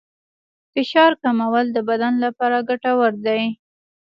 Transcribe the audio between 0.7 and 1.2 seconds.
فشار